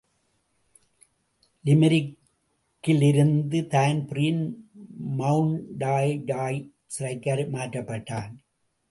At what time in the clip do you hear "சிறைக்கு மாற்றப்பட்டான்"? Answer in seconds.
6.85-8.41